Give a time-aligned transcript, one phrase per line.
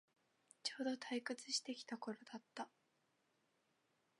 [0.63, 2.67] ちょうど退屈してきた頃だった